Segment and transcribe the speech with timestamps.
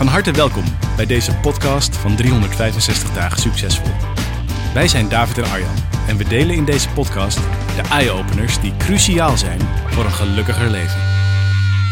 [0.00, 0.64] Van harte welkom
[0.96, 3.92] bij deze podcast van 365 dagen succesvol.
[4.74, 5.74] Wij zijn David en Arjan
[6.08, 7.36] en we delen in deze podcast
[7.76, 11.00] de eye-openers die cruciaal zijn voor een gelukkiger leven.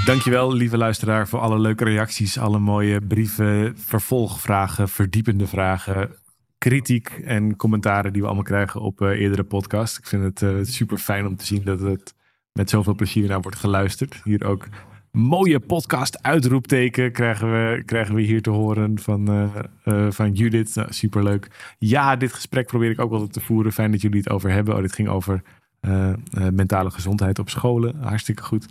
[0.04, 6.14] Dankjewel, lieve luisteraar, voor alle leuke reacties, alle mooie brieven, vervolgvragen, verdiepende vragen,
[6.58, 9.98] kritiek en commentaren die we allemaal krijgen op uh, eerdere podcasts.
[9.98, 12.14] Ik vind het uh, super fijn om te zien dat het
[12.52, 14.20] met zoveel plezier naar wordt geluisterd.
[14.24, 14.66] Hier ook
[15.12, 20.74] mooie podcast uitroepteken krijgen we, krijgen we hier te horen van, uh, uh, van Judith.
[20.74, 21.74] Nou, superleuk.
[21.78, 23.72] Ja, dit gesprek probeer ik ook wel te voeren.
[23.72, 24.74] Fijn dat jullie het over hebben.
[24.74, 25.42] Oh, dit ging over
[25.80, 26.12] uh,
[26.52, 27.96] mentale gezondheid op scholen.
[28.00, 28.66] Hartstikke goed.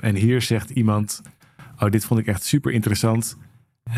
[0.00, 1.22] en hier zegt iemand,
[1.78, 3.36] oh, dit vond ik echt super interessant.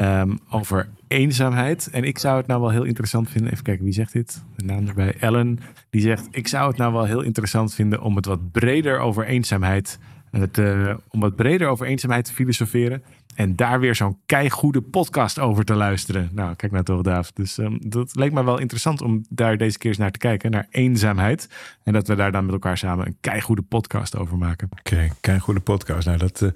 [0.00, 1.88] Um, over eenzaamheid.
[1.90, 3.52] En ik zou het nou wel heel interessant vinden.
[3.52, 4.44] Even kijken, wie zegt dit?
[4.56, 5.16] De naam erbij.
[5.20, 5.58] Ellen.
[5.90, 9.26] Die zegt, ik zou het nou wel heel interessant vinden om het wat breder over
[9.26, 9.98] eenzaamheid
[10.30, 13.02] het, uh, om wat breder over eenzaamheid te filosoferen.
[13.36, 16.28] En daar weer zo'n keigoede podcast over te luisteren.
[16.32, 17.32] Nou, kijk nou toch, Daaf.
[17.32, 20.50] Dus um, dat leek me wel interessant om daar deze keer eens naar te kijken.
[20.50, 21.48] Naar eenzaamheid.
[21.82, 24.68] En dat we daar dan met elkaar samen een keigoede podcast over maken.
[24.70, 26.06] Oké, okay, keigoede podcast.
[26.06, 26.50] Nou, dat, uh,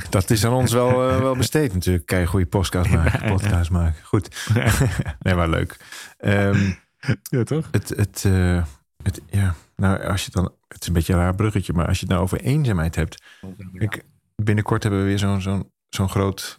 [0.10, 2.06] dat is aan ons wel, uh, wel besteed natuurlijk.
[2.06, 3.28] Keigoede podcast maken.
[3.28, 4.04] Podcast maken.
[4.04, 4.50] Goed.
[5.24, 5.76] nee, maar leuk.
[6.18, 6.78] Um,
[7.22, 7.68] ja, toch?
[7.70, 8.22] Het, het,
[9.02, 11.98] het, ja, nou, als je dan, het is een beetje een raar bruggetje, maar als
[11.98, 13.22] je het nou over eenzaamheid hebt.
[13.72, 16.58] Ik, binnenkort hebben we weer zo'n zo'n zo'n groot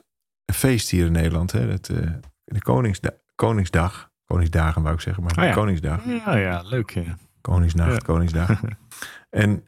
[0.53, 1.51] feest hier in Nederland.
[1.51, 1.59] Hè?
[1.59, 2.11] Het, uh,
[2.43, 4.09] de Koningsda Koningsdag.
[4.25, 5.53] Koningsdagen wou ik zeggen, maar oh, ja.
[5.53, 6.05] Koningsdag.
[6.05, 6.89] Ja, ja, leuk.
[6.89, 7.17] Ja.
[7.41, 7.97] Koningsnacht, ja.
[7.97, 8.61] Koningsdag.
[9.29, 9.67] en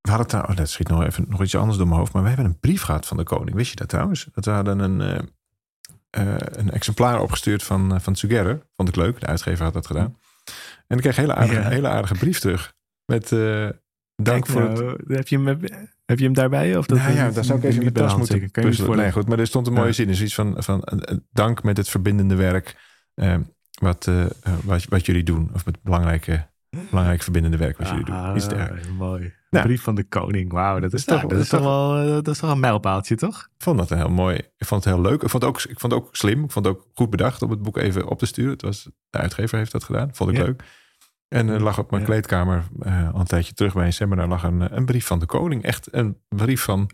[0.00, 2.22] we hadden trouwens, oh, dat schiet nog even nog iets anders door mijn hoofd, maar
[2.22, 3.56] we hebben een brief gehad van de koning.
[3.56, 4.28] Wist je dat trouwens?
[4.32, 8.66] Dat we hadden een, uh, uh, een exemplaar opgestuurd van, van Tsugerre.
[8.74, 10.16] Vond ik leuk, de uitgever had dat gedaan.
[10.86, 11.68] En ik kreeg een hele aardige, ja.
[11.68, 12.74] hele aardige brief terug.
[13.06, 13.68] Met uh,
[14.16, 15.02] dank voor nou, het...
[15.08, 15.60] Heb je, hem,
[16.04, 16.76] heb je hem daarbij?
[16.76, 18.96] Of dat nou ja, daar zou ik even in mijn tas moeten Kan je puzzelen.
[18.96, 19.92] Nee, goed, maar er stond een mooie ja.
[19.92, 20.06] zin.
[20.06, 22.76] Dus iets van, van uh, dank met het verbindende werk.
[23.14, 23.36] Uh,
[23.80, 24.10] wat,
[24.64, 25.50] wat, wat jullie doen.
[25.54, 26.46] Of met belangrijke,
[26.90, 28.36] belangrijk verbindende werk wat jullie doen.
[28.36, 28.88] Iets dergelijks.
[28.88, 29.34] Mooi.
[29.50, 30.52] Nou, brief van de koning.
[30.52, 33.48] Wauw, dat is toch, dat, dat is toch wel dat is toch een mijlpaaltje, toch?
[33.56, 34.36] Ik vond dat een heel mooi.
[34.36, 35.22] Ik vond het heel leuk.
[35.22, 36.44] Ik vond het ook, ik vond het ook slim.
[36.44, 38.52] Ik vond het ook goed bedacht om het boek even op te sturen.
[38.52, 40.14] Het was, de uitgever heeft dat gedaan.
[40.14, 40.44] Vond ik ja.
[40.44, 40.62] leuk.
[41.28, 42.08] En er lag op mijn ja.
[42.08, 45.26] kleedkamer uh, al een tijdje terug bij een seminar lag een, een brief van de
[45.26, 45.62] koning.
[45.62, 46.90] Echt een brief van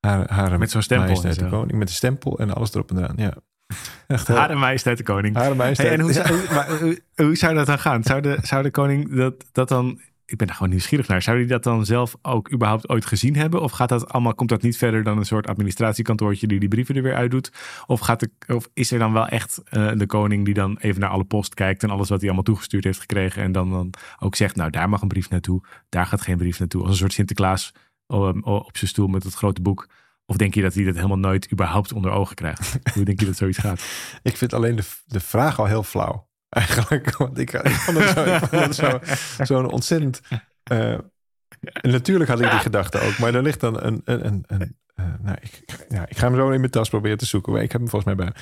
[0.00, 1.06] haar, haar met zo'n stempel.
[1.06, 1.78] Majesteit de koning.
[1.78, 3.16] Met een stempel en alles erop en eraan.
[3.16, 3.34] Ja.
[4.06, 5.36] Echt, Hare majesteit de koning.
[5.36, 5.88] Hare majesteit.
[5.88, 8.02] Hey, en hoe, zou, maar, hoe, hoe, zou dat dan gaan?
[8.02, 10.00] Zou de, zou de koning dat, dat dan...
[10.26, 11.22] Ik ben er gewoon nieuwsgierig naar.
[11.22, 13.62] Zou hij dat dan zelf ook überhaupt ooit gezien hebben?
[13.62, 16.96] Of gaat dat allemaal, komt dat niet verder dan een soort administratiekantoortje die die brieven
[16.96, 17.52] er weer uitdoet?
[17.86, 21.00] Of, gaat de, of is er dan wel echt uh, de koning die dan even
[21.00, 23.90] naar alle post kijkt en alles wat hij allemaal toegestuurd heeft gekregen en dan, dan
[24.18, 26.80] ook zegt, nou daar mag een brief naartoe, daar gaat geen brief naartoe.
[26.80, 27.72] Als een soort Sinterklaas
[28.06, 29.88] um, op zijn stoel met het grote boek.
[30.26, 32.78] Of denk je dat hij dat helemaal nooit überhaupt onder ogen krijgt?
[32.94, 33.84] Hoe denk je dat zoiets gaat?
[34.22, 36.28] Ik vind alleen de, de vraag al heel flauw.
[36.48, 39.00] Eigenlijk, want ik, ik vond het zo'n
[39.36, 40.20] zo, zo ontzettend...
[40.72, 40.92] Uh,
[41.60, 44.02] en natuurlijk had ik die gedachte ook, maar er ligt dan een...
[44.04, 47.18] een, een, een uh, nou, ik, ja, ik ga hem zo in mijn tas proberen
[47.18, 47.54] te zoeken.
[47.54, 48.34] Ik heb hem volgens mij bij.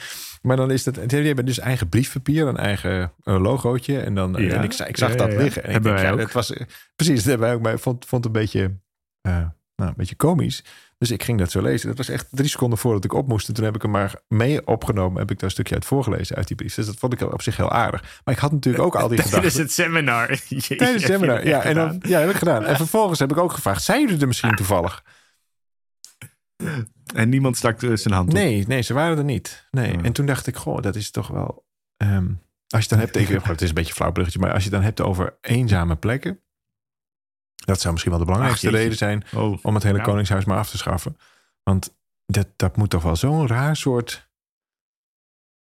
[0.42, 1.08] Maar dan is het.
[1.08, 4.00] Die hebben dus eigen briefpapier, een eigen uh, logootje.
[4.00, 5.64] En, dan, ja, en ik, ik zag ja, dat liggen.
[5.64, 6.26] En hebben ik denk, wij ook.
[6.26, 6.52] Het was,
[6.96, 7.62] precies, dat hebben wij ook.
[7.62, 8.80] Maar ik vond, vond het een beetje,
[9.76, 10.64] nou, een beetje komisch.
[10.98, 11.88] Dus ik ging dat zo lezen.
[11.88, 13.48] Dat was echt drie seconden voordat ik op moest.
[13.48, 15.18] En toen heb ik hem maar mee opgenomen.
[15.18, 16.74] Heb ik daar een stukje uit voorgelezen uit die brief.
[16.74, 18.20] Dus dat vond ik op zich heel aardig.
[18.24, 19.40] Maar ik had natuurlijk ook al die gedachten.
[19.50, 20.26] Tijdens het seminar.
[20.48, 21.62] Tijdens het seminar, ja.
[21.62, 22.64] En dan, ja, heb ik gedaan.
[22.64, 23.82] En vervolgens heb ik ook gevraagd.
[23.82, 25.04] Zijn jullie er misschien toevallig?
[27.14, 28.34] En niemand stak zijn hand op?
[28.34, 29.68] Nee, nee, ze waren er niet.
[29.70, 29.96] Nee.
[29.96, 30.04] Oh.
[30.04, 31.64] En toen dacht ik, goh, dat is toch wel...
[31.96, 34.38] Um, als je dan hebt, ik, het is een beetje een flauw bruggetje.
[34.38, 36.40] Maar als je het dan hebt over eenzame plekken.
[37.64, 40.00] Dat zou misschien wel de belangrijkste Ach, reden zijn oh, om het hele.
[40.00, 41.16] Koningshuis maar af te schaffen.
[41.62, 41.96] Want
[42.26, 44.28] dat, dat moet toch wel zo'n raar soort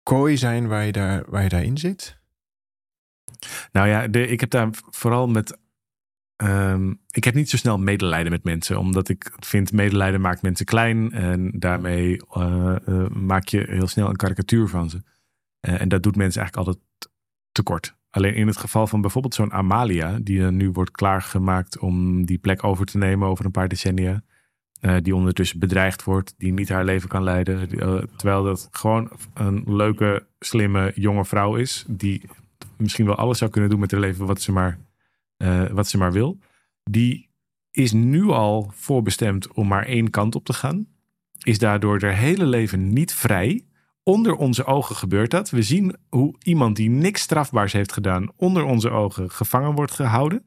[0.03, 2.19] kooi zijn waar je, daar, waar je daarin zit?
[3.73, 5.59] Nou ja, de, ik heb daar vooral met.
[6.43, 10.67] Um, ik heb niet zo snel medelijden met mensen, omdat ik vind medelijden maakt mensen
[10.67, 15.03] klein en daarmee uh, uh, maak je heel snel een karikatuur van ze.
[15.61, 16.87] Uh, en dat doet mensen eigenlijk altijd
[17.53, 17.97] tekort.
[18.17, 22.65] Alleen in het geval van bijvoorbeeld zo'n Amalia, die nu wordt klaargemaakt om die plek
[22.65, 24.23] over te nemen over een paar decennia.
[24.81, 27.71] eh, die ondertussen bedreigd wordt, die niet haar leven kan leiden.
[27.71, 32.23] Eh, terwijl dat gewoon een leuke, slimme, jonge vrouw is, die
[32.77, 34.79] misschien wel alles zou kunnen doen met haar leven wat ze maar,
[35.37, 36.39] eh, wat ze maar wil.
[36.91, 37.29] Die
[37.71, 40.87] is nu al voorbestemd om maar één kant op te gaan.
[41.43, 43.65] Is daardoor haar hele leven niet vrij.
[44.09, 45.51] Onder onze ogen gebeurt dat.
[45.51, 50.47] We zien hoe iemand die niks strafbaars heeft gedaan, onder onze ogen gevangen wordt gehouden.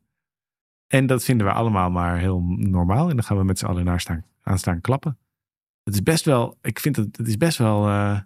[0.88, 3.10] En dat vinden we allemaal maar heel normaal.
[3.10, 5.18] En dan gaan we met z'n allen naar staan, aan staan klappen.
[5.84, 8.20] Het is best wel, ik vind het, het is best wel, eh,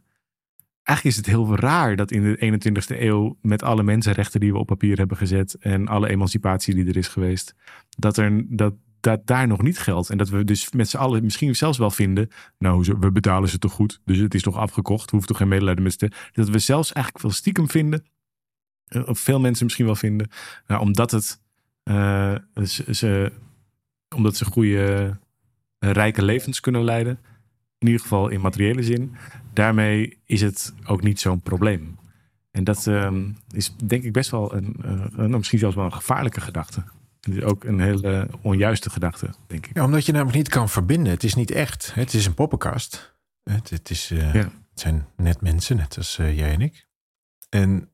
[0.84, 4.60] eigenlijk is het heel raar dat in de 21ste eeuw met alle mensenrechten die we
[4.60, 7.56] op papier hebben gezet en alle emancipatie die er is geweest,
[7.98, 10.10] dat, er, dat, dat daar nog niet geldt.
[10.10, 13.60] En dat we dus met z'n allen misschien zelfs wel vinden, nou, we betalen ze
[13.60, 16.00] toch goed, dus het is toch afgekocht, hoeven toch geen medelijden met
[16.34, 18.06] Dat we zelfs eigenlijk wel stiekem vinden,
[18.86, 20.30] eh, of veel mensen misschien wel vinden,
[20.68, 21.42] nou, omdat het
[21.84, 22.36] uh,
[22.90, 23.32] ze,
[24.16, 25.18] omdat ze goede,
[25.80, 27.20] uh, rijke levens kunnen leiden.
[27.78, 29.16] In ieder geval in materiële zin.
[29.54, 31.98] Daarmee is het ook niet zo'n probleem.
[32.52, 33.12] En dat uh,
[33.52, 34.76] is denk ik best wel een,
[35.18, 36.84] uh, misschien zelfs wel een gevaarlijke gedachte.
[37.32, 39.76] Is ook een hele onjuiste gedachte, denk ik.
[39.76, 41.14] Ja, omdat je namelijk niet kan verbinden.
[41.14, 41.94] Het is niet echt.
[41.94, 43.16] Het is een poppenkast.
[43.44, 44.18] Het, het, is, ja.
[44.18, 46.88] het zijn net mensen, net als jij en ik.
[47.50, 47.94] En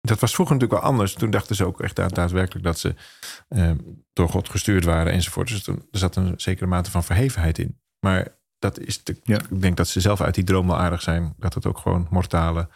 [0.00, 1.14] dat was vroeger natuurlijk wel anders.
[1.14, 2.94] Toen dachten ze ook echt daadwerkelijk dat ze
[3.48, 3.70] eh,
[4.12, 5.48] door God gestuurd waren enzovoort.
[5.48, 7.80] Dus toen, er zat een zekere mate van verhevenheid in.
[8.00, 9.40] Maar dat is de, ja.
[9.50, 11.34] ik denk dat ze zelf uit die droom wel aardig zijn.
[11.38, 12.68] Dat het ook gewoon mortale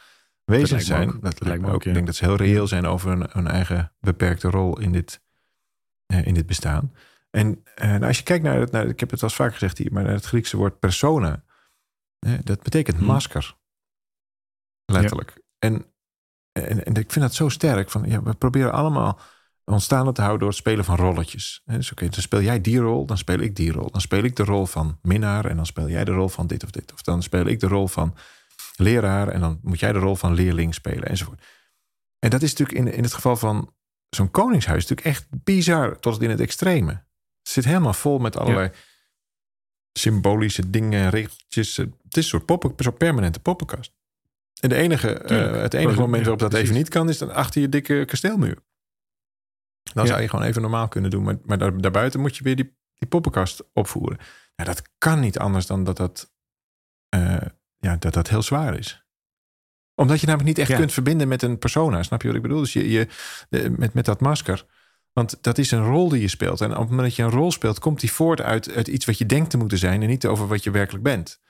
[0.44, 1.18] wezens zijn.
[1.20, 1.84] dat lijkt me ook.
[1.84, 5.22] Ik denk dat ze heel reëel zijn over hun, hun eigen beperkte rol in dit,
[6.06, 6.92] uh, in dit bestaan.
[7.30, 9.92] En uh, nou, als je kijkt naar, het, ik heb het al vaak gezegd hier,
[9.92, 11.44] maar naar het Griekse woord persona.
[12.42, 13.06] dat betekent hmm.
[13.06, 13.56] masker.
[14.84, 15.32] Letterlijk.
[15.34, 15.42] Ja.
[15.58, 15.92] En
[16.52, 17.90] en, en, ik vind dat zo sterk.
[17.90, 19.20] Van, ja, we proberen allemaal
[19.64, 21.62] ons staande te houden door het spelen van rolletjes.
[21.64, 23.90] Dus oké, dan speel jij die rol, dan speel ik die rol.
[23.90, 26.64] Dan speel ik de rol van minnaar en dan speel jij de rol van dit
[26.64, 26.92] of dit.
[26.92, 28.14] Of dan speel ik de rol van
[28.82, 31.43] leraar en dan moet jij de rol van leerling spelen enzovoort.
[32.19, 33.75] En dat is natuurlijk in, in het geval van
[34.08, 36.90] zo'n koningshuis natuurlijk echt bizar tot in het extreme.
[37.38, 38.70] Het zit helemaal vol met allerlei
[39.93, 41.76] symbolische dingen, regeltjes.
[41.76, 43.93] Het is een soort, poppen, soort permanente poppenkast.
[44.61, 47.61] En de enige, uh, het enige moment waarop dat even niet kan, is dan achter
[47.61, 48.58] je dikke kasteelmuur.
[49.93, 51.23] Dan zou je gewoon even normaal kunnen doen.
[51.23, 54.19] Maar, maar daar, daarbuiten moet je weer die, die poppenkast opvoeren.
[54.56, 56.32] Nou, dat kan niet anders dan dat dat,
[57.14, 57.37] uh,
[57.82, 59.05] ja, dat, dat heel zwaar is.
[59.94, 62.02] Omdat je namelijk niet echt kunt verbinden met een persona.
[62.02, 62.61] Snap je wat ik bedoel?
[62.61, 63.06] Dus je, je,
[63.76, 64.67] met, met dat masker.
[65.12, 66.61] Want dat is een rol die je speelt.
[66.61, 69.05] En op het moment dat je een rol speelt, komt die voort uit, uit iets
[69.05, 70.02] wat je denkt te moeten zijn.
[70.02, 71.40] En niet over wat je werkelijk bent.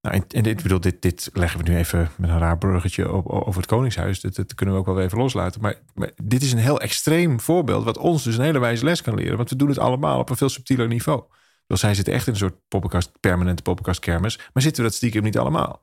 [0.00, 3.26] Nou, en, dit, bedoel, dit, dit leggen we nu even met een raar bruggetje op,
[3.26, 4.20] over het Koningshuis.
[4.20, 5.60] Dat, dat kunnen we ook wel even loslaten.
[5.60, 9.02] Maar, maar, dit is een heel extreem voorbeeld, wat ons dus een hele wijze les
[9.02, 9.36] kan leren.
[9.36, 11.22] Want we doen het allemaal op een veel subtieler niveau.
[11.68, 14.36] Dus zij zitten echt in een soort poppenkast, permanente poppenkastkermis.
[14.52, 15.82] Maar zitten we dat stiekem niet allemaal?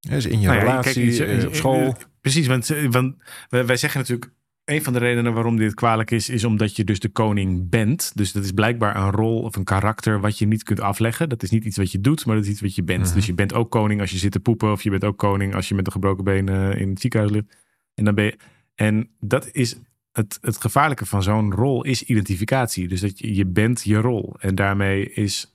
[0.00, 1.96] Dus in je nou relatie, kijk, eh, op school.
[2.20, 3.14] Precies, want, eh, want
[3.48, 4.32] wij zeggen natuurlijk
[4.64, 8.12] een van de redenen waarom dit kwalijk is, is omdat je dus de koning bent.
[8.14, 11.28] Dus dat is blijkbaar een rol of een karakter wat je niet kunt afleggen.
[11.28, 13.04] Dat is niet iets wat je doet, maar dat is iets wat je bent.
[13.04, 13.14] Mhm.
[13.14, 15.54] Dus je bent ook koning als je zit te poepen, of je bent ook koning
[15.54, 16.48] als je met een gebroken been
[16.78, 17.56] in het ziekenhuis ligt.
[17.94, 18.36] En, dan ben je,
[18.74, 19.76] en dat is
[20.12, 22.88] het, het gevaarlijke van zo'n rol, is identificatie.
[22.88, 24.36] Dus dat je, je bent je rol.
[24.38, 25.54] En daarmee is.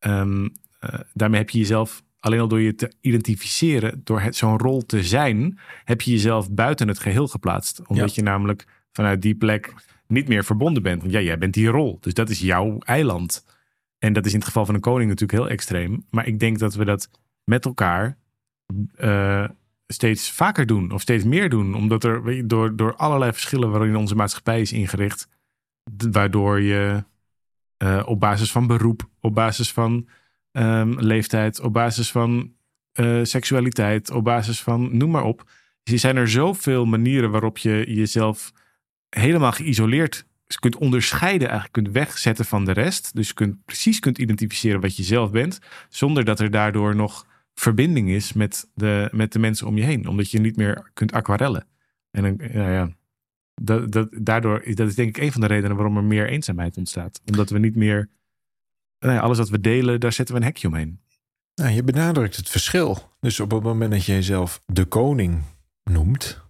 [0.00, 0.52] Um,
[1.12, 5.58] daarmee heb je jezelf Alleen al door je te identificeren, door zo'n rol te zijn,
[5.84, 7.82] heb je jezelf buiten het geheel geplaatst.
[7.86, 9.74] Omdat je namelijk vanuit die plek
[10.06, 11.00] niet meer verbonden bent.
[11.00, 11.98] Want ja, jij bent die rol.
[12.00, 13.46] Dus dat is jouw eiland.
[13.98, 16.04] En dat is in het geval van een koning natuurlijk heel extreem.
[16.10, 17.10] Maar ik denk dat we dat
[17.44, 18.18] met elkaar
[18.96, 19.48] uh,
[19.86, 20.90] steeds vaker doen.
[20.92, 21.74] Of steeds meer doen.
[21.74, 25.28] Omdat er door, door allerlei verschillen waarin onze maatschappij is ingericht.
[26.10, 27.04] Waardoor je
[27.78, 30.08] uh, op basis van beroep, op basis van
[30.52, 32.52] um, leeftijd, op basis van
[33.00, 35.50] uh, seksualiteit, op basis van noem maar op.
[35.82, 38.52] Er zijn er zoveel manieren waarop je jezelf
[39.08, 40.26] helemaal geïsoleerd
[40.58, 43.14] kunt onderscheiden, eigenlijk kunt wegzetten van de rest.
[43.14, 48.10] Dus kunt, precies kunt identificeren wat je zelf bent, zonder dat er daardoor nog verbinding
[48.10, 50.08] is met de, met de mensen om je heen.
[50.08, 51.66] Omdat je niet meer kunt aquarellen.
[52.10, 52.90] En dan, ja, ja,
[53.54, 56.76] dat, dat, daardoor, dat is denk ik een van de redenen waarom er meer eenzaamheid
[56.76, 57.20] ontstaat.
[57.26, 58.08] Omdat we niet meer
[58.98, 61.00] nou alles wat we delen, daar zetten we een hekje omheen.
[61.54, 62.98] Nou, je benadrukt het verschil.
[63.20, 65.42] Dus op het moment dat je jezelf de koning
[65.84, 66.42] noemt,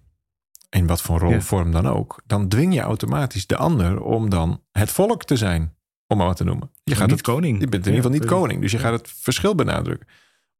[0.70, 4.90] in wat voor rolvorm dan ook, dan dwing je automatisch de ander om dan het
[4.90, 5.74] volk te zijn,
[6.06, 6.70] om maar wat te noemen.
[6.84, 7.60] Je gaat niet koning.
[7.60, 10.08] Je bent in ieder geval niet koning, dus je gaat het verschil benadrukken.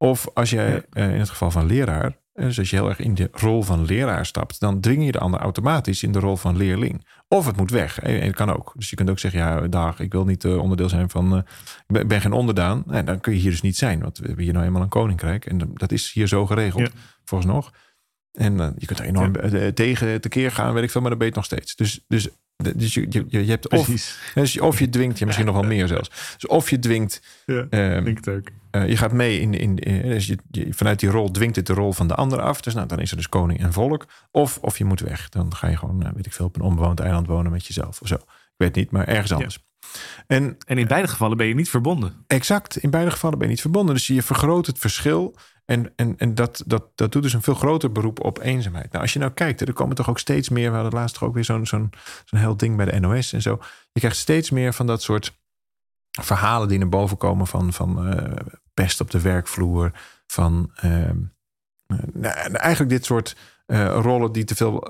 [0.05, 3.15] Of als jij eh, in het geval van leraar, dus als je heel erg in
[3.15, 6.57] de rol van leraar stapt, dan dwing je de ander automatisch in de rol van
[6.57, 7.07] leerling.
[7.29, 8.01] Of het moet weg.
[8.01, 8.73] En dat kan ook.
[8.77, 11.45] Dus je kunt ook zeggen, ja, dag, ik wil niet onderdeel zijn van,
[11.87, 12.85] ik ben geen onderdaan.
[12.91, 14.89] En dan kun je hier dus niet zijn, want we hebben hier nou eenmaal een
[14.89, 15.47] koninkrijk.
[15.47, 17.01] En dat is hier zo geregeld, ja.
[17.25, 17.73] volgens nog.
[18.33, 19.33] En je kunt er enorm
[19.75, 21.77] tegen tekeer gaan, weet ik veel, maar dat je nog steeds.
[21.77, 23.87] Dus, dus dus je, je, je hebt of,
[24.35, 26.09] dus of je dwingt je misschien nog wel meer zelfs.
[26.09, 27.43] Dus of je dwingt.
[27.47, 28.49] Ja, um, ook.
[28.75, 31.67] Uh, je gaat mee in, in, in dus je, je, vanuit die rol dwingt het
[31.67, 32.61] de rol van de ander af.
[32.61, 34.07] Dus nou, dan is er dus koning en volk.
[34.31, 35.29] Of, of je moet weg.
[35.29, 38.01] Dan ga je gewoon, uh, weet ik veel, op een onbewoond eiland wonen met jezelf
[38.01, 38.15] of zo.
[38.15, 39.59] Ik weet niet, maar ergens anders.
[40.27, 42.25] En, en in beide gevallen ben je niet verbonden.
[42.27, 42.77] Exact.
[42.77, 43.95] In beide gevallen ben je niet verbonden.
[43.95, 47.55] Dus je vergroot het verschil en, en, en dat, dat, dat doet dus een veel
[47.55, 48.91] groter beroep op eenzaamheid.
[48.91, 50.71] Nou, als je nou kijkt, er komen toch ook steeds meer.
[50.71, 51.91] We hadden laatst toch ook weer zo'n zo'n
[52.25, 53.59] zo'n heel ding bij de NOS en zo.
[53.93, 55.33] Je krijgt steeds meer van dat soort
[56.23, 58.23] verhalen die naar boven komen van, van uh,
[58.75, 59.91] pest op de werkvloer.
[60.27, 61.11] Van uh,
[62.13, 64.89] nou, eigenlijk dit soort uh, rollen die te veel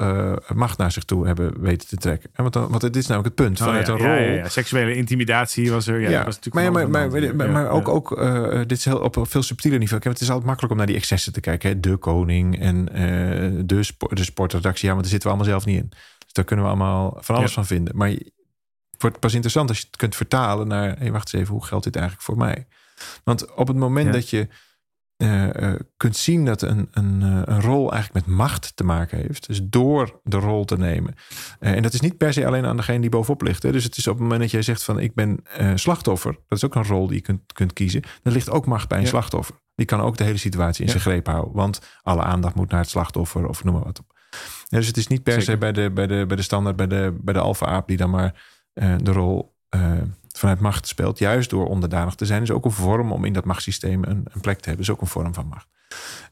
[0.54, 2.30] macht naar zich toe hebben weten te trekken.
[2.32, 3.60] En want, dan, want dit is namelijk het punt.
[3.60, 4.08] Oh, Vanuit ja, een rol.
[4.08, 6.00] Ja, ja, Seksuele intimidatie was er.
[6.00, 8.18] Ja, was natuurlijk maar, maar, maar, maar, maar ook, ook
[8.68, 10.00] dit is heel op een veel subtieler niveau.
[10.00, 11.68] Kijk, het is altijd makkelijk om naar die excessen te kijken.
[11.68, 11.80] Hè?
[11.80, 12.84] De koning en
[13.66, 14.88] de, sport, de sportredactie.
[14.88, 15.88] Ja, want daar zitten we allemaal zelf niet in.
[16.18, 17.96] Dus daar kunnen we allemaal van alles van vinden.
[17.96, 18.14] Maar
[18.98, 20.98] wordt pas interessant als je het kunt vertalen naar...
[20.98, 22.66] Hey, wacht eens even, hoe geldt dit eigenlijk voor mij?
[23.24, 24.48] Want op het moment dat je
[25.16, 29.46] uh, kunt zien dat een, een, uh, een, rol eigenlijk met macht te maken heeft.
[29.46, 31.14] Dus door de rol te nemen.
[31.58, 33.62] en dat is niet per se alleen aan degene die bovenop ligt.
[33.62, 33.72] Hè.
[33.72, 35.42] Dus het is op het moment dat jij zegt van ik ben
[35.74, 36.32] slachtoffer.
[36.32, 38.02] Dat is ook een rol die je kunt, kunt kiezen.
[38.22, 39.54] Dan ligt ook macht bij een slachtoffer.
[39.74, 41.52] Die kan ook de hele situatie in zijn greep houden.
[41.54, 44.12] Want alle aandacht moet naar het slachtoffer of noem maar wat op.
[44.68, 47.18] dus het is niet per se bij de, bij, de, bij de standaard, bij de,
[47.20, 48.42] bij de alfa-aap die dan maar
[48.74, 49.54] de rol
[50.38, 53.44] vanuit macht speelt, juist door onderdanig te zijn, is ook een vorm om in dat
[53.44, 54.84] machtssysteem een, een plek te hebben.
[54.84, 55.66] is ook een vorm van macht.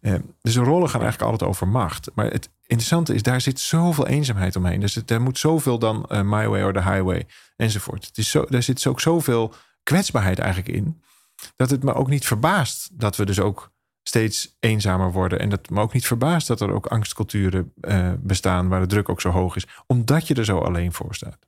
[0.00, 2.11] Eh, dus de rollen gaan eigenlijk altijd over macht.
[2.14, 4.80] Maar het interessante is, daar zit zoveel eenzaamheid omheen.
[4.80, 8.06] Dus er moet zoveel dan my way or the highway enzovoort.
[8.06, 11.02] Het is zo, daar zit ook zoveel kwetsbaarheid eigenlijk in,
[11.56, 13.70] dat het me ook niet verbaast dat we dus ook
[14.02, 15.38] steeds eenzamer worden.
[15.38, 17.72] En dat me ook niet verbaast dat er ook angstculturen
[18.20, 21.38] bestaan waar de druk ook zo hoog is, omdat je er zo alleen voor staat.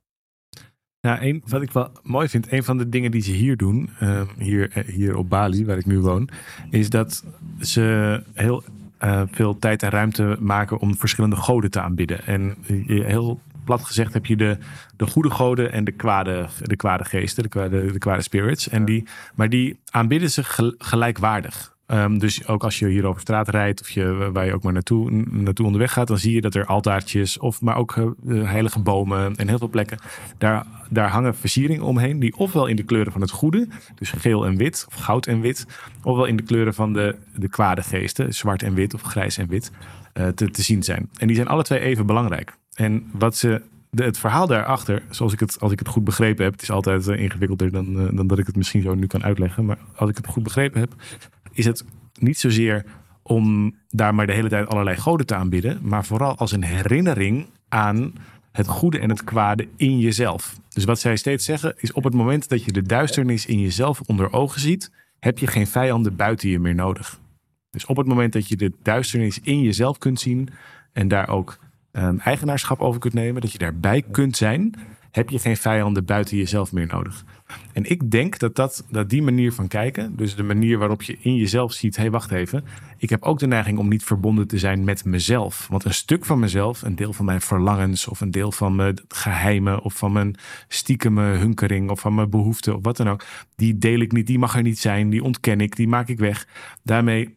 [1.05, 3.91] Nou, een, wat ik wel mooi vind, een van de dingen die ze hier doen,
[4.03, 6.29] uh, hier, eh, hier op Bali, waar ik nu woon,
[6.71, 7.25] is dat
[7.61, 8.63] ze heel
[9.05, 12.27] uh, veel tijd en ruimte maken om verschillende goden te aanbidden.
[12.27, 12.57] En
[12.87, 14.59] heel plat gezegd heb je de,
[14.97, 18.69] de goede goden en de kwade, de kwade geesten, de kwade, de kwade spirits.
[18.69, 20.43] En die, maar die aanbidden ze
[20.79, 21.74] gelijkwaardig.
[21.87, 24.73] Um, dus ook als je hier over straat rijdt of je, waar je ook maar
[24.73, 28.79] naartoe, naartoe onderweg gaat, dan zie je dat er altaartjes of maar ook uh, heilige
[28.79, 29.99] bomen en heel veel plekken.
[30.39, 34.47] Daar, daar hangen versieringen omheen die ofwel in de kleuren van het goede, dus geel
[34.47, 35.67] en wit of goud en wit,
[36.03, 39.49] ofwel in de kleuren van de, de kwade geesten, zwart en wit of grijs en
[39.49, 39.71] wit,
[40.35, 41.09] te, te zien zijn.
[41.17, 42.57] En die zijn alle twee even belangrijk.
[42.75, 46.45] En wat ze de, het verhaal daarachter, zoals ik het, als ik het goed begrepen
[46.45, 49.65] heb, is altijd ingewikkelder dan, dan dat ik het misschien zo nu kan uitleggen.
[49.65, 50.95] Maar als ik het goed begrepen heb,
[51.55, 51.85] is het
[52.19, 52.85] niet zozeer
[53.23, 57.47] om daar maar de hele tijd allerlei goden te aanbidden, maar vooral als een herinnering
[57.69, 58.13] aan
[58.53, 60.59] het goede en het kwade in jezelf.
[60.69, 64.01] Dus wat zij steeds zeggen is op het moment dat je de duisternis in jezelf
[64.01, 67.21] onder ogen ziet, heb je geen vijanden buiten je meer nodig.
[67.71, 70.49] Dus op het moment dat je de duisternis in jezelf kunt zien
[70.93, 71.59] en daar ook
[71.93, 74.75] um, eigenaarschap over kunt nemen, dat je daarbij kunt zijn,
[75.11, 77.25] heb je geen vijanden buiten jezelf meer nodig.
[77.73, 81.17] En ik denk dat, dat, dat die manier van kijken, dus de manier waarop je
[81.21, 82.65] in jezelf ziet, hé hey, wacht even,
[82.99, 85.67] ik heb ook de neiging om niet verbonden te zijn met mezelf.
[85.71, 89.01] Want een stuk van mezelf, een deel van mijn verlangens of een deel van mijn
[89.09, 90.37] geheimen of van mijn
[90.69, 93.25] stiekeme hunkering of van mijn behoeften of wat dan ook,
[93.57, 96.19] die deel ik niet, die mag er niet zijn, die ontken ik, die maak ik
[96.19, 96.47] weg.
[96.83, 97.37] Daarmee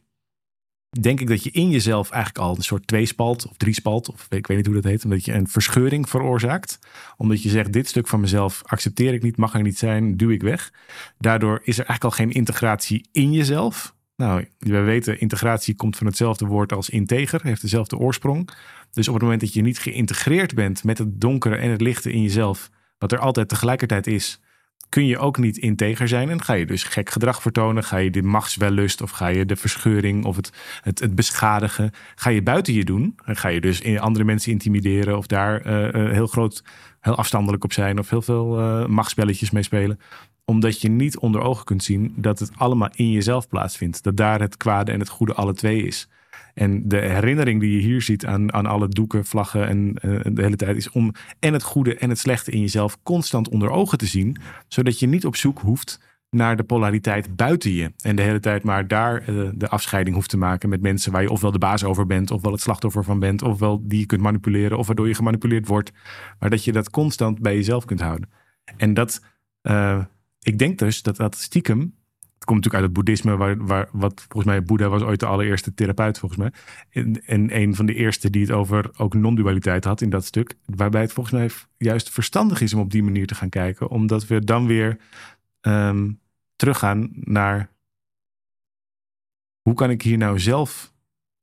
[0.89, 4.47] denk ik dat je in jezelf eigenlijk al een soort tweespalt of driespalt, of ik
[4.47, 6.79] weet niet hoe dat heet, omdat je een verscheuring veroorzaakt.
[7.17, 10.29] Omdat je zegt, dit stuk van mezelf accepteer ik niet, mag er niet zijn, duw
[10.29, 10.73] ik weg.
[11.17, 13.95] Daardoor is er eigenlijk al geen integratie in jezelf.
[14.15, 18.49] Nou, we weten, integratie komt van hetzelfde woord als integer, heeft dezelfde oorsprong.
[18.91, 22.11] Dus op het moment dat je niet geïntegreerd bent met het donkere en het lichte
[22.11, 24.39] in jezelf, wat er altijd tegelijkertijd is,
[24.89, 26.29] kun je ook niet integer zijn.
[26.29, 27.83] En ga je dus gek gedrag vertonen.
[27.83, 31.91] Ga je de machtswellust of ga je de verscheuring of het, het, het beschadigen.
[32.15, 33.19] Ga je buiten je doen.
[33.25, 36.63] En ga je dus andere mensen intimideren of daar uh, heel groot,
[36.99, 37.99] heel afstandelijk op zijn.
[37.99, 39.99] Of heel veel uh, machtspelletjes mee spelen
[40.49, 44.03] omdat je niet onder ogen kunt zien dat het allemaal in jezelf plaatsvindt.
[44.03, 46.09] Dat daar het kwade en het goede alle twee is.
[46.57, 50.41] En de herinnering die je hier ziet aan, aan alle doeken, vlaggen en uh, de
[50.41, 53.97] hele tijd is om en het goede en het slechte in jezelf constant onder ogen
[53.97, 54.37] te zien,
[54.67, 55.99] zodat je niet op zoek hoeft
[56.29, 57.91] naar de polariteit buiten je.
[58.01, 61.21] En de hele tijd maar daar eh, de afscheiding hoeft te maken met mensen waar
[61.21, 64.21] je ofwel de baas over bent, ofwel het slachtoffer van bent, ofwel die je kunt
[64.21, 65.91] manipuleren, of waardoor je gemanipuleerd wordt.
[66.39, 68.29] Maar dat je dat constant bij jezelf kunt houden.
[68.77, 69.21] En dat,
[69.63, 70.03] uh,
[70.41, 71.95] ik denk dus dat dat stiekem,
[72.47, 75.73] komt natuurlijk uit het boeddhisme, waar, waar, wat volgens mij Boeddha was ooit de allereerste
[75.73, 76.51] therapeut volgens mij.
[76.89, 80.55] En, en een van de eerste die het over ook non-dualiteit had in dat stuk.
[80.65, 83.89] Waarbij het volgens mij juist verstandig is om op die manier te gaan kijken.
[83.89, 84.97] Omdat we dan weer
[85.61, 86.19] um,
[86.55, 87.69] teruggaan naar
[89.61, 90.93] hoe kan ik hier nou zelf,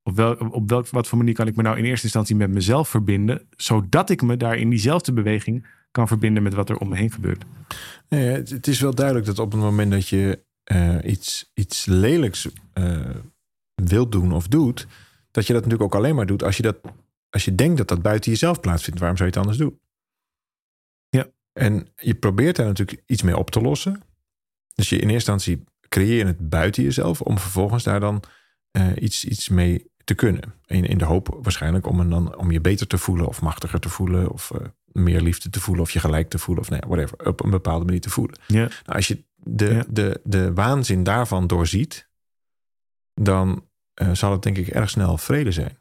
[0.03, 2.51] op, wel, op welk, wat voor manier kan ik me nou in eerste instantie met
[2.51, 6.89] mezelf verbinden, zodat ik me daar in diezelfde beweging kan verbinden met wat er om
[6.89, 7.45] me heen gebeurt.
[8.09, 12.49] Nee, het, is wel duidelijk dat op het moment dat je uh, iets, iets lelijks
[12.75, 13.11] uh,
[13.75, 14.87] wilt doen of doet,
[15.30, 16.76] dat je dat natuurlijk ook alleen maar doet als je, dat,
[17.30, 19.00] als je denkt dat dat buiten jezelf plaatsvindt.
[19.00, 19.80] Waarom zou je het anders doen?
[21.09, 21.26] Ja.
[21.52, 24.02] En je probeert daar natuurlijk iets mee op te lossen.
[24.75, 28.23] Dus je in eerste instantie creëer je het buiten jezelf om vervolgens daar dan
[28.73, 30.54] uh, iets, iets mee te kunnen.
[30.66, 33.80] In, in de hoop waarschijnlijk om, een dan, om je beter te voelen of machtiger
[33.80, 36.80] te voelen of uh, meer liefde te voelen of je gelijk te voelen of nee,
[36.87, 38.38] whatever, op een bepaalde manier te voelen.
[38.47, 38.61] Ja.
[38.61, 39.85] Nou, als je de, ja.
[39.89, 42.09] de, de waanzin daarvan doorziet,
[43.15, 43.69] dan
[44.03, 45.79] uh, zal het denk ik erg snel vrede zijn.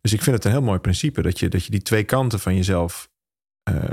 [0.00, 2.40] Dus ik vind het een heel mooi principe dat je, dat je die twee kanten
[2.40, 3.10] van jezelf,
[3.70, 3.90] uh,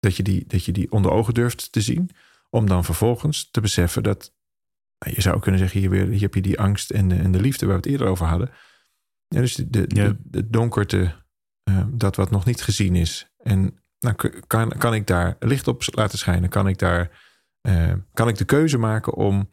[0.00, 2.10] dat, je die, dat je die onder ogen durft te zien.
[2.50, 4.32] Om dan vervolgens te beseffen dat,
[4.98, 7.32] nou, je zou kunnen zeggen, hier, weer, hier heb je die angst en de, en
[7.32, 8.50] de liefde waar we het eerder over hadden.
[9.28, 10.08] Ja, dus de, de, ja.
[10.08, 11.14] de, de donkerte,
[11.64, 13.30] uh, dat wat nog niet gezien is.
[13.42, 16.48] En nou, kan, kan ik daar licht op laten schijnen?
[16.48, 17.23] Kan ik daar,
[17.68, 19.48] uh, kan ik de keuze maken om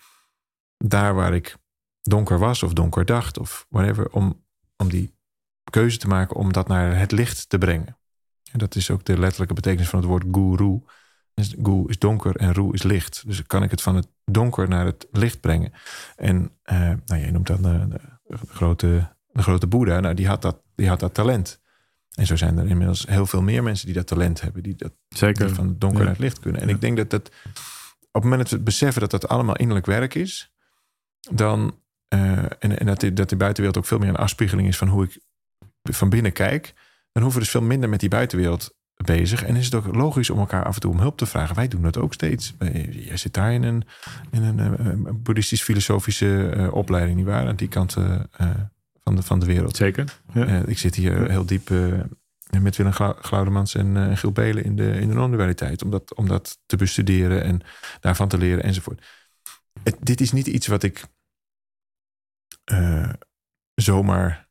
[0.78, 1.58] daar waar ik
[2.02, 4.44] donker was of donker dacht of whatever, om,
[4.78, 5.16] om die
[5.70, 7.98] keuze te maken om dat naar het licht te brengen.
[8.52, 10.82] En dat is ook de letterlijke betekenis van het woord guru.
[11.34, 13.24] Dus gu is donker en ru is licht.
[13.26, 15.72] Dus kan ik het van het donker naar het licht brengen.
[16.16, 20.00] En uh, nou, jij noemt dan de, de, de, grote, de grote Boeddha.
[20.00, 21.60] Nou, die had, dat, die had dat talent.
[22.12, 24.64] En zo zijn er inmiddels heel veel meer mensen die dat talent hebben.
[24.64, 25.46] Die, dat, Zeker.
[25.46, 26.06] die van het donker ja.
[26.06, 26.62] naar het licht kunnen.
[26.62, 26.74] En ja.
[26.74, 27.32] ik denk dat dat
[28.12, 30.54] het moment dat we beseffen dat dat allemaal innerlijk werk is.
[31.32, 31.80] Dan,
[32.14, 34.88] uh, en, en dat, die, dat de buitenwereld ook veel meer een afspiegeling is van
[34.88, 35.20] hoe ik
[35.84, 36.74] van binnen kijk.
[37.12, 39.44] Dan hoeven we dus veel minder met die buitenwereld bezig.
[39.44, 41.56] En is het ook logisch om elkaar af en toe om hulp te vragen.
[41.56, 42.54] Wij doen dat ook steeds.
[42.92, 43.84] Jij zit daar in een,
[44.32, 47.48] in een, een boeddhistisch-filosofische uh, opleiding, niet waar?
[47.48, 48.20] Aan die kant uh,
[49.04, 49.76] van, de, van de wereld.
[49.76, 50.22] Zeker.
[50.34, 50.48] Ja.
[50.48, 51.70] Uh, ik zit hier heel diep
[52.60, 55.84] met Willem Glaudemans en Giel Belen in de, in de non-dualiteit.
[55.84, 57.62] Om dat, om dat te bestuderen en
[58.00, 59.06] daarvan te leren enzovoort.
[60.00, 61.04] Dit is niet iets wat ik
[63.76, 64.48] zomaar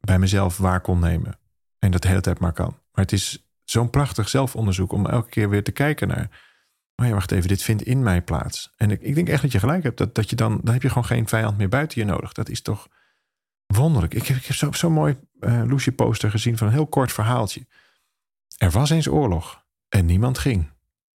[0.00, 1.38] bij mezelf waar kon nemen.
[1.78, 2.78] En dat de hele tijd maar kan.
[2.92, 6.46] Maar het is zo'n prachtig zelfonderzoek om elke keer weer te kijken naar.
[6.96, 8.72] Oh ja, wacht even, dit vindt in mij plaats.
[8.76, 9.98] En ik, ik denk echt dat je gelijk hebt.
[9.98, 12.32] Dat, dat je dan, dan heb je gewoon geen vijand meer buiten je nodig.
[12.32, 12.88] Dat is toch
[13.76, 14.14] wonderlijk.
[14.14, 17.12] Ik heb, ik heb zo'n zo mooi uh, Lucy poster gezien van een heel kort
[17.12, 17.66] verhaaltje.
[18.56, 20.70] Er was eens oorlog en niemand ging.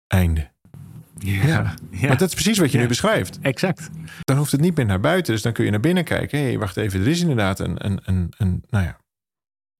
[0.07, 0.51] Einde.
[1.17, 1.75] Ja, ja.
[1.91, 2.07] ja.
[2.07, 2.83] Maar dat is precies wat je ja.
[2.83, 3.39] nu beschrijft.
[3.41, 3.89] Exact.
[4.21, 5.33] Dan hoeft het niet meer naar buiten.
[5.33, 6.39] Dus dan kun je naar binnen kijken.
[6.39, 6.99] Hé, hey, wacht even.
[7.01, 8.99] Er is inderdaad een, een, een, een, nou ja,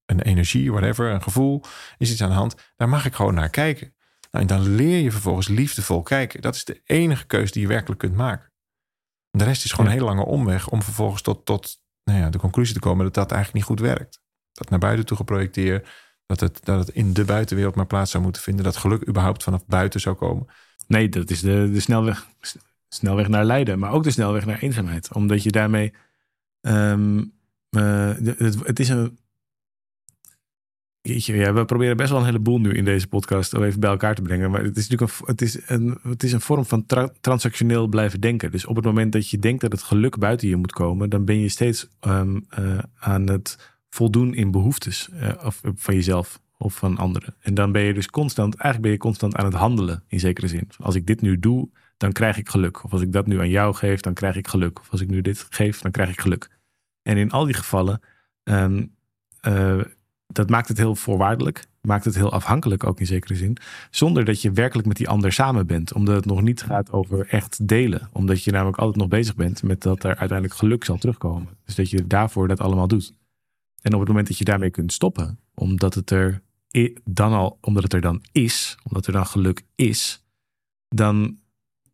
[0.05, 1.63] een energie, whatever, een gevoel.
[1.97, 2.55] Is iets aan de hand.
[2.75, 3.93] Daar mag ik gewoon naar kijken.
[4.31, 6.41] Nou, en dan leer je vervolgens liefdevol kijken.
[6.41, 8.51] Dat is de enige keus die je werkelijk kunt maken.
[9.29, 12.37] De rest is gewoon een hele lange omweg om vervolgens tot, tot nou ja, de
[12.37, 14.21] conclusie te komen dat dat eigenlijk niet goed werkt.
[14.51, 15.89] Dat naar buiten toe geprojecteerd.
[16.25, 18.63] Dat het, dat het in de buitenwereld maar plaats zou moeten vinden.
[18.63, 20.47] Dat geluk überhaupt vanaf buiten zou komen.
[20.87, 22.27] Nee, dat is de, de snelweg,
[22.89, 25.13] snelweg naar lijden, maar ook de snelweg naar eenzaamheid.
[25.13, 25.93] Omdat je daarmee.
[26.61, 27.23] Uh,
[28.23, 29.19] het, het, is een.
[31.01, 34.15] Ja, we proberen best wel een heleboel nu in deze podcast om even bij elkaar
[34.15, 34.51] te brengen.
[34.51, 37.87] Maar het is natuurlijk een, het is een, het is een vorm van tra transactioneel
[37.87, 38.51] blijven denken.
[38.51, 41.25] Dus op het moment dat je denkt dat het geluk buiten je moet komen, dan
[41.25, 42.45] ben je steeds um,
[42.99, 47.35] aan het voldoen in behoeftes uh, of, van jezelf of van anderen.
[47.39, 50.47] En dan ben je dus constant, eigenlijk ben je constant aan het handelen in zekere
[50.47, 50.69] zin.
[50.77, 52.83] Als ik dit nu doe, dan krijg ik geluk.
[52.83, 54.79] Of als ik dat nu aan jou geef, dan krijg ik geluk.
[54.79, 56.49] Of als ik nu dit geef, dan krijg ik geluk.
[57.01, 58.01] En in al die gevallen,
[58.43, 59.81] uh,
[60.31, 61.65] dat maakt het heel voorwaardelijk.
[61.81, 63.57] Maakt het heel afhankelijk ook in zekere zin.
[63.89, 65.93] Zonder dat je werkelijk met die ander samen bent.
[65.93, 68.09] Omdat het nog niet gaat over echt delen.
[68.11, 71.57] Omdat je namelijk altijd nog bezig bent met dat er uiteindelijk geluk zal terugkomen.
[71.65, 73.13] Dus dat je daarvoor dat allemaal doet.
[73.81, 76.41] En op het moment dat je daarmee kunt stoppen, omdat het er
[77.03, 80.23] dan al, omdat het er dan is, omdat er dan geluk is,
[80.87, 81.37] dan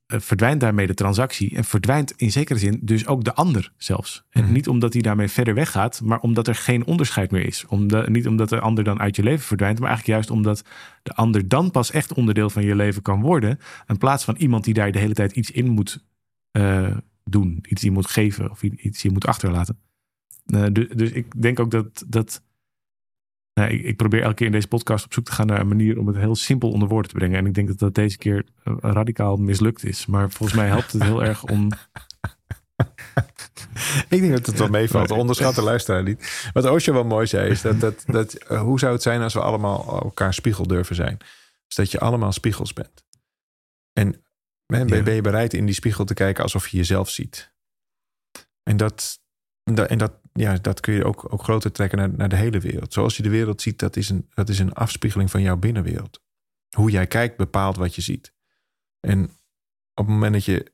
[0.08, 1.56] verdwijnt daarmee de transactie.
[1.56, 4.24] En verdwijnt in zekere zin dus ook de ander zelfs.
[4.30, 4.54] En Mhm.
[4.54, 7.65] niet omdat hij daarmee verder weggaat, maar omdat er geen onderscheid meer is.
[7.67, 10.63] Omdat, niet omdat de ander dan uit je leven verdwijnt, maar eigenlijk juist omdat
[11.04, 13.60] de ander dan pas echt onderdeel van je leven kan worden.
[13.88, 16.06] In plaats van iemand die daar de hele tijd iets in moet
[16.52, 17.60] eh, doen.
[17.70, 19.78] Iets in moet geven of iets in moet achterlaten.
[20.46, 22.04] Eh, du- dus ik denk ook dat.
[22.08, 22.41] dat
[23.58, 25.67] nou, ik, ik probeer elke keer in deze podcast op zoek te gaan naar een
[25.67, 27.38] manier om het heel simpel onder woorden te brengen.
[27.38, 30.06] En ik denk dat dat deze keer eh, radicaal mislukt is.
[30.06, 31.72] Maar volgens mij helpt het heel erg om.
[34.10, 35.12] Ik denk dat het wel meevalt.
[35.12, 36.50] Onderschat de luisteraar niet.
[36.54, 39.34] Wat Osho wel mooi zei is dat, dat, dat eh, hoe zou het zijn als
[39.34, 41.17] we allemaal elkaar spiegel durven zijn?
[41.67, 43.06] Dus dat je allemaal spiegels bent.
[43.93, 44.24] En
[44.65, 47.54] ben, ben- je bereid in die spiegel te kijken alsof je jezelf ziet?
[48.63, 49.20] En dat,
[49.75, 52.93] en dat, ja, dat kun je ook, ook groter trekken naar, naar de hele wereld.
[52.93, 56.21] Zoals je de wereld ziet, dat is, een, dat is een afspiegeling van jouw binnenwereld.
[56.75, 58.34] Hoe jij kijkt bepaalt wat je ziet.
[58.99, 59.23] En
[59.93, 60.73] op het moment dat je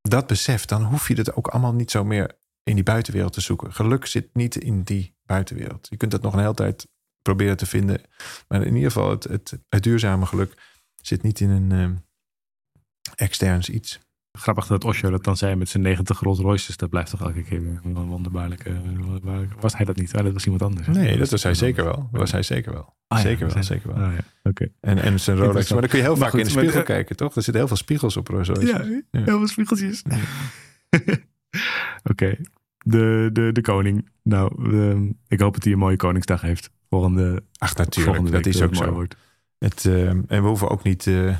[0.00, 3.40] dat beseft, dan hoef je het ook allemaal niet zo meer in die buitenwereld te
[3.40, 3.72] zoeken.
[3.72, 5.86] Geluk zit niet in die buitenwereld.
[5.90, 6.88] Je kunt dat nog een hele tijd
[7.22, 8.00] proberen te vinden.
[8.48, 11.96] Maar in ieder geval, het, duurzame geluk zit niet in een eh,
[13.14, 14.00] externs iets.
[14.40, 16.76] Grappig dat Osho dat dan zei met zijn 90 Rolls Royces.
[16.76, 18.80] Dat blijft toch elke keer weer een wonderbaarlijke.
[18.98, 20.14] wonderbaarlijke- Was hij dat niet?
[20.16, 20.86] Oh, dat was iemand anders.
[20.86, 22.08] Nee, dat was hij zeker wel.
[22.10, 22.94] Dat was hij zeker wel.
[23.08, 24.04] Ah, ja, zeker wel, zijn- zeker wel.
[24.06, 24.50] Ah, ja.
[24.50, 24.68] Oké.
[24.80, 25.70] En, en zijn Rolex.
[25.70, 27.28] Maar dan kun je heel Maar vaak in de spiegel kijken, toch?
[27.36, 28.66] Er zitten heel veel spiegels op Rolls Royce.
[29.10, 30.02] Ja, heel veel spiegeltjes.
[32.10, 32.36] Oké,
[32.78, 34.08] de, de, de koning.
[34.22, 36.70] Nou, ehm, ik hoop dat hij een mooie Koningsdag heeft.
[36.88, 38.04] Volgende, Ach, natuurlijk.
[38.06, 38.92] volgende dat is het ook zo.
[38.92, 39.16] wordt.
[39.58, 41.36] Het, eh, en we hoeven ook niet, eh,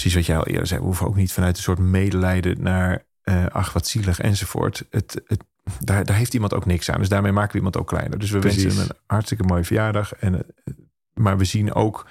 [0.00, 3.04] precies wat jij al eerder zei, we hoeven ook niet vanuit een soort medelijden naar,
[3.22, 4.86] eh, ach wat zielig enzovoort.
[4.90, 5.44] Het, het,
[5.80, 6.98] daar, daar heeft iemand ook niks aan.
[6.98, 8.18] Dus daarmee maken we iemand ook kleiner.
[8.18, 8.62] Dus we Precies.
[8.62, 10.14] wensen hem een hartstikke mooie verjaardag.
[10.14, 10.74] En, eh,
[11.12, 12.06] maar we zien ook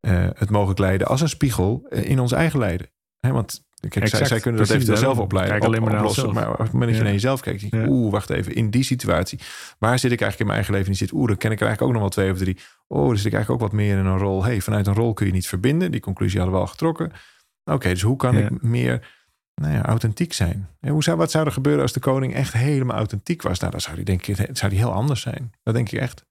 [0.00, 2.90] eh, het mogelijk lijden als een spiegel in ons eigen lijden.
[3.20, 5.52] Hè, want kijk, zij, Exact, zij kunnen dat eventueel zelf opleiden.
[5.54, 6.34] Kijk alleen op- maar naar oplossen.
[6.34, 7.86] Maar op het moment dat je naar jezelf kijkt, denk je, Ja.
[7.88, 8.54] oeh, wacht even.
[8.54, 9.38] In die situatie,
[9.78, 10.86] waar zit ik eigenlijk in mijn eigen leven?
[10.92, 12.58] En die zit, oeh, dan ken ik er eigenlijk ook nog wel twee of drie.
[12.86, 14.44] Oh, dan zit ik eigenlijk ook wat meer in een rol.
[14.44, 15.90] hey, vanuit een rol kun je niet verbinden.
[15.90, 17.12] Die conclusie hadden we al getrokken.
[17.64, 19.08] Oké, dus hoe kan ik meer
[19.54, 20.68] nou ja, authentiek zijn?
[20.80, 23.58] En hoe zou, wat zou er gebeuren als de koning echt helemaal authentiek was?
[23.58, 25.52] Nou, dan zou die denk ik, zou die heel anders zijn.
[25.62, 26.24] Dat denk ik echt.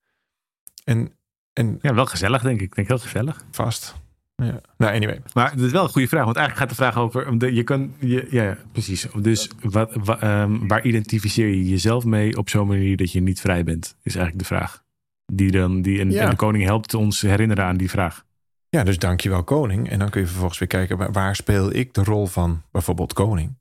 [0.84, 1.12] En,
[1.52, 2.66] en Ja, wel gezellig denk ik.
[2.66, 3.44] Ik denk heel gezellig.
[3.50, 3.94] vast.
[4.44, 4.60] Ja.
[4.78, 5.20] Nou, anyway.
[5.32, 6.24] Maar het is wel een goede vraag.
[6.24, 7.38] Want eigenlijk gaat de vraag over...
[7.38, 9.06] de- Je kan, je, ja, ja, precies.
[9.20, 13.40] Dus wat, wa- ehm, waar identificeer je jezelf mee op zo'n manier dat je niet
[13.40, 13.96] vrij bent?
[14.02, 14.82] Is eigenlijk de vraag.
[15.32, 16.22] Die dan, die, en, Ja.
[16.24, 18.24] en de koning helpt ons herinneren aan die vraag.
[18.68, 19.88] Ja, dus dankjewel koning.
[19.90, 23.12] En dan kun je vervolgens weer kijken, waar, waar speel ik de rol van bijvoorbeeld
[23.12, 23.58] koning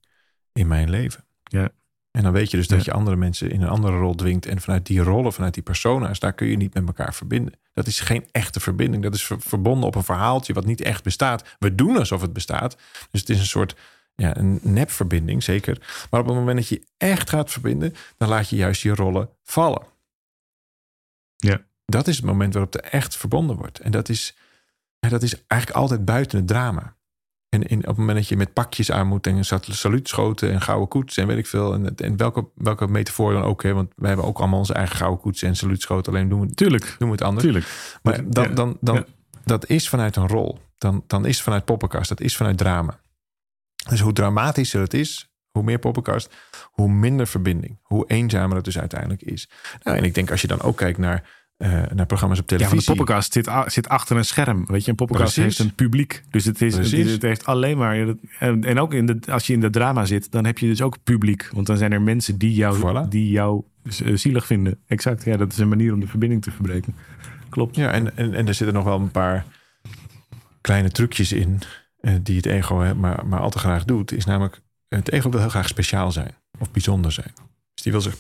[0.54, 1.24] in mijn leven?
[1.44, 1.70] Ja.
[2.12, 4.46] En dan weet je dus dat je andere mensen in een andere rol dwingt.
[4.46, 7.54] En vanuit die rollen, vanuit die persona's, daar kun je niet met elkaar verbinden.
[7.80, 9.04] Dat is geen echte verbinding.
[9.04, 11.56] Dat is ver- verbonden op een verhaaltje wat niet echt bestaat.
[11.60, 12.78] We doen alsof het bestaat.
[13.12, 13.76] Dus het is een soort
[14.16, 16.08] ja, een nepverbinding, zeker.
[16.10, 19.30] Maar op het moment dat je echt gaat verbinden, dan laat je juist je rollen
[19.44, 19.86] vallen.
[21.36, 21.62] Ja.
[21.86, 23.80] Dat is het moment waarop er echt verbonden wordt.
[23.80, 24.36] En dat is,
[25.00, 26.96] dat is eigenlijk altijd buiten het drama.
[27.50, 30.62] En in, op het moment dat je met pakjes aan moet en sal- saluutschoten en
[30.62, 31.74] gouden koets en weet ik veel.
[31.74, 33.64] En, en welke, welke metafoor dan ook.
[33.64, 36.14] Hè, want wij hebben ook allemaal onze eigen gouden koets en saluutschoten.
[36.14, 37.44] Alleen doen we, Tuurlijk, doen we het anders.
[37.44, 38.00] tuurlijk.
[38.04, 39.06] Maar dan, dan, dan, Ja.
[39.46, 40.60] dat is vanuit een rol.
[40.78, 42.10] Dan, dan is vanuit poppenkast.
[42.10, 43.00] Dat is vanuit drama.
[43.90, 46.34] Dus hoe dramatischer het is, hoe meer poppenkast,
[46.64, 47.80] hoe minder verbinding.
[47.82, 49.50] Hoe eenzamer het dus uiteindelijk is.
[49.84, 52.58] Nou, en ik denk als je dan ook kijkt naar, eh, naar programma's op Ja,
[52.58, 52.84] televisie.
[52.86, 54.66] van de poppenkast zit, zit achter een scherm.
[54.66, 56.24] Weet je, een poppenkast heeft een publiek.
[56.30, 57.98] Dus het, is, het, heeft alleen maar...
[57.98, 60.58] ja, dat- En, en ook in de, als je in de drama zit, dan heb
[60.58, 61.50] je dus ook publiek.
[61.54, 63.10] Want dan zijn er mensen die jou, Voilà.
[63.10, 64.80] die jou eh, zielig vinden.
[64.88, 66.96] Exact, ja, dat is een manier om de verbinding te verbreken.
[67.50, 67.76] Klopt.
[67.76, 69.46] Ja, en, en, en er zitten nog wel een paar
[70.62, 71.60] kleine trucjes in.
[72.00, 74.12] eh, die het ego hè, maar, maar al te graag doet.
[74.12, 76.36] Is namelijk, het ego wil heel graag speciaal zijn.
[76.60, 77.32] Of bijzonder zijn.
[77.74, 78.16] Dus die wil zich,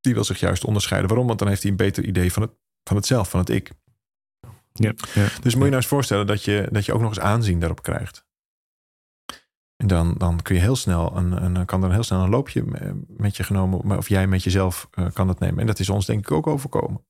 [0.00, 1.08] die wil zich juist onderscheiden.
[1.08, 1.26] Waarom?
[1.26, 2.50] Want dan heeft hij een beter idee van het,
[2.88, 3.72] van het zelf, van het ik.
[4.72, 5.28] Ja, ja.
[5.40, 7.82] Dus moet je nou eens voorstellen dat je, dat je ook nog eens aanzien daarop
[7.82, 8.26] krijgt.
[9.76, 12.62] En dan, dan kun je heel snel een, een, kan er heel snel een loopje
[12.62, 15.60] me- met je genomen, of jij met jezelf eh, kan dat nemen.
[15.60, 17.06] En dat is ons denk ik ook overkomen.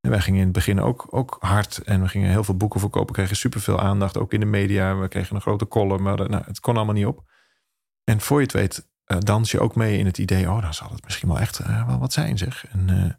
[0.00, 2.80] En wij gingen in het begin ook, ook hard en we gingen heel veel boeken
[2.80, 4.96] verkopen, kregen superveel aandacht, ook in de media.
[4.96, 7.24] We kregen een grote column, maar eh, nou, het kon allemaal niet op.
[8.04, 10.74] En voor je het weet, eh, dans je ook mee in het idee, oh, dan
[10.74, 12.66] zal het misschien wel echt wel wat zijn, zeg.
[12.66, 13.18] En,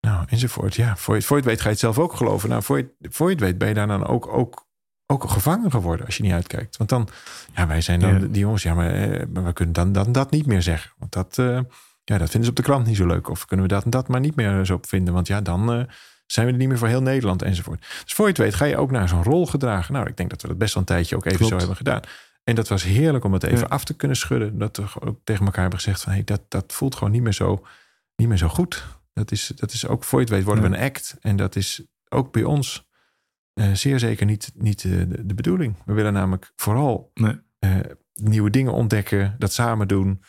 [0.00, 0.74] nou, enzovoort.
[0.74, 2.48] Ja, voor je, voor je het weet ga je het zelf ook geloven.
[2.48, 4.66] Nou, voor je, voor je het weet ben je daar dan ook, ook,
[5.06, 6.76] ook gevangen geworden als je niet uitkijkt.
[6.76, 7.08] Want dan,
[7.54, 8.26] ja, wij zijn dan Ja.
[8.26, 10.92] die jongens, ja, maar, eh, maar we kunnen dan, dan dat niet meer zeggen.
[10.98, 11.60] Want dat, eh,
[12.04, 13.28] ja, dat vinden ze op de krant niet zo leuk.
[13.28, 15.14] Of kunnen we dat en dat maar niet meer zo vinden.
[15.14, 15.82] Want ja, dan eh,
[16.26, 17.80] zijn we er niet meer voor heel Nederland enzovoort.
[18.04, 19.92] Dus voor je het weet ga je ook naar zo'n rol gedragen.
[19.94, 21.52] Nou, ik denk dat we dat best wel een tijdje ook even Klopt.
[21.52, 22.00] zo hebben gedaan.
[22.44, 24.58] En dat was heerlijk om het even af te kunnen schudden.
[24.58, 26.12] Dat we ook tegen elkaar hebben gezegd van...
[26.12, 27.66] Hey, dat, dat voelt gewoon niet meer zo,
[28.16, 28.84] niet meer zo goed.
[29.18, 31.16] Dat is, dat is ook, voor je het weet, worden we een act.
[31.20, 32.88] En dat is ook bij ons
[33.54, 35.74] uh, zeer zeker niet, niet uh, de, de, bedoeling.
[35.84, 37.40] We willen namelijk vooral nee.
[37.60, 37.76] uh,
[38.12, 40.22] nieuwe dingen ontdekken, dat samen doen.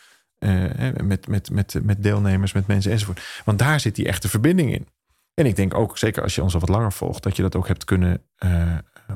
[1.02, 3.42] met, met, met, met deelnemers, met mensen enzovoort.
[3.44, 4.88] Want daar zit die echte verbinding in.
[5.34, 7.56] En ik denk ook, zeker als je ons al wat langer volgt, dat je dat
[7.56, 8.24] ook hebt kunnen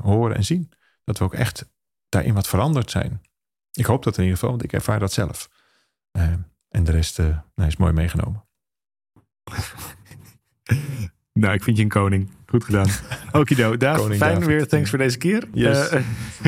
[0.01, 0.71] horen en zien.
[1.03, 1.69] Dat we ook echt
[2.09, 3.21] daarin wat veranderd zijn.
[3.71, 5.49] Ik hoop dat in ieder geval, want ik ervaar dat zelf.
[6.69, 8.45] en de rest nou, is mooi meegenomen.
[11.33, 12.29] Nou, ik vind je een koning.
[12.55, 12.87] Goed gedaan.
[13.41, 13.77] Okido.
[13.77, 14.45] Daaf, fijn David.
[14.45, 14.67] weer.
[14.67, 15.43] Thanks voor deze keer.
[15.53, 15.91] Yes.
[15.93, 16.01] Uh,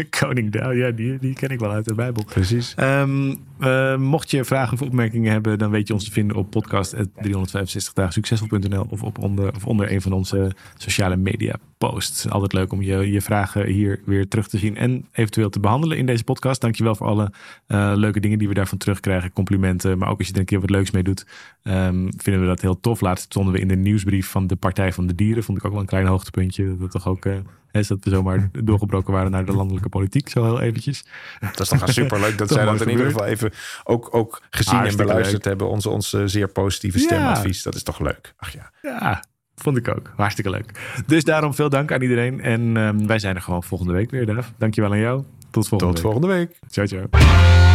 [0.19, 2.23] koning David, ja, die, die ken ik wel uit de Bijbel.
[2.23, 2.75] Precies.
[2.79, 6.49] Um, uh, mocht je vragen of opmerkingen hebben, dan weet je ons te vinden op
[6.49, 12.29] podcast 365 dagen succesvol.nl of, op onder, of onder een van onze sociale media posts.
[12.29, 15.97] Altijd leuk om je, je vragen hier weer terug te zien en eventueel te behandelen
[15.97, 16.61] in deze podcast.
[16.61, 17.31] Dankjewel voor alle
[17.67, 19.33] uh, leuke dingen die we daarvan terugkrijgen.
[19.33, 21.25] Complimenten, maar ook als je er een keer wat leuks mee doet,
[21.63, 23.01] um, vinden we dat heel tof.
[23.01, 25.43] Laatst stonden we in de nieuwsbrief van de Partij van de Dieren.
[25.43, 26.77] Vond ik ook wel een klein hoogtepuntje.
[26.77, 27.35] Dat toch ook uh,
[27.71, 31.05] is dat we zomaar doorgebroken waren naar de landelijke politiek, zo heel eventjes.
[31.39, 33.51] Dat is toch superleuk dat zij dat in ieder geval even
[33.83, 35.69] ook, ook gezien en beluisterd hebben.
[35.69, 37.63] Onze, onze zeer positieve stemadvies.
[37.63, 38.33] Dat is toch leuk?
[38.37, 38.71] Ach ja.
[38.81, 39.23] Ja,
[39.55, 40.11] vond ik ook.
[40.15, 40.71] Hartstikke leuk.
[41.05, 42.41] Dus daarom veel dank aan iedereen.
[42.41, 44.49] En um, wij zijn er gewoon volgende week weer, Dave.
[44.57, 45.23] Dankjewel aan jou.
[45.51, 46.11] Tot volgende Tot week.
[46.11, 46.59] volgende week.
[46.69, 47.66] Ciao, ciao.